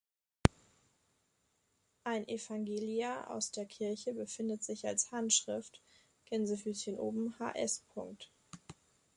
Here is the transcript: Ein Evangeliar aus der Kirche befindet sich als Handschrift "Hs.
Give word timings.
Ein 2.05 2.27
Evangeliar 2.27 3.29
aus 3.29 3.51
der 3.51 3.67
Kirche 3.67 4.13
befindet 4.15 4.63
sich 4.63 4.87
als 4.87 5.11
Handschrift 5.11 5.79
"Hs. 6.31 7.83